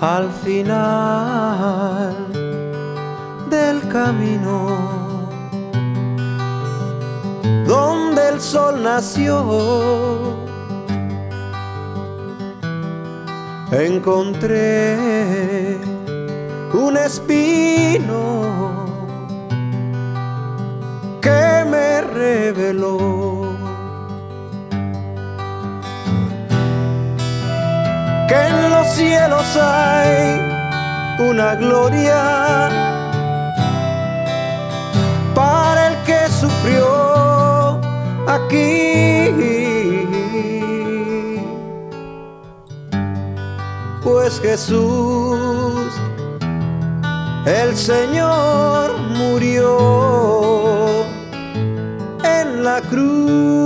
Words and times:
al 0.00 0.30
final 0.30 2.14
del 3.50 3.88
camino 3.88 5.04
donde 7.66 8.28
el 8.28 8.40
sol 8.40 8.82
nació. 8.82 10.42
Encontré 13.72 14.96
un 16.72 16.96
espino 16.96 18.22
que 21.20 21.64
me 21.68 22.00
reveló 22.02 22.93
que 28.34 28.46
en 28.48 28.70
los 28.70 28.86
cielos 28.88 29.56
hay 29.56 30.40
una 31.30 31.54
gloria 31.54 32.68
para 35.34 35.88
el 35.88 35.96
que 36.06 36.20
sufrió 36.40 37.80
aquí. 38.26 39.30
Pues 44.02 44.40
Jesús, 44.40 45.92
el 47.46 47.76
Señor 47.76 48.98
murió 49.16 49.78
en 52.24 52.64
la 52.64 52.80
cruz 52.90 53.63